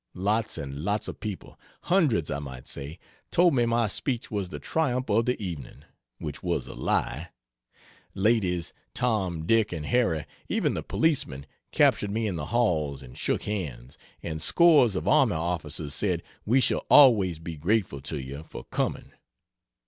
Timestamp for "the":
4.49-4.57, 5.27-5.39, 10.73-10.81, 12.35-12.47